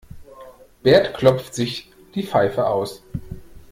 Bert 0.81 1.13
klopft 1.15 1.53
sich 1.53 1.91
die 2.15 2.23
Pfeife 2.25 2.65
aus. 2.65 3.03